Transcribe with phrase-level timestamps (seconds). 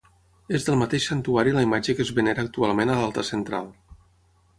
[0.59, 3.69] És del mateix santuari la imatge que es venera actualment a l'altar central.